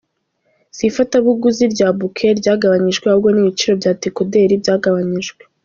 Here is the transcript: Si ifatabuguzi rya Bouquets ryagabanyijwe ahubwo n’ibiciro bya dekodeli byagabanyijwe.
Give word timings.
Si 0.75 0.83
ifatabuguzi 0.89 1.63
rya 1.73 1.87
Bouquets 1.97 2.39
ryagabanyijwe 2.41 3.05
ahubwo 3.07 3.29
n’ibiciro 3.31 3.73
bya 3.81 3.91
dekodeli 4.01 4.53
byagabanyijwe. 4.63 5.41